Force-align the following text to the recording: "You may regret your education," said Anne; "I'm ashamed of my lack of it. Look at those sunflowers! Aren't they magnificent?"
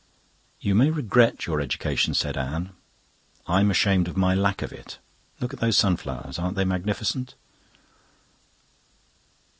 "You 0.59 0.73
may 0.73 0.89
regret 0.89 1.45
your 1.45 1.61
education," 1.61 2.15
said 2.15 2.35
Anne; 2.35 2.71
"I'm 3.45 3.69
ashamed 3.69 4.07
of 4.07 4.17
my 4.17 4.33
lack 4.33 4.63
of 4.63 4.73
it. 4.73 4.97
Look 5.39 5.53
at 5.53 5.59
those 5.59 5.77
sunflowers! 5.77 6.39
Aren't 6.39 6.55
they 6.55 6.65
magnificent?" 6.65 7.35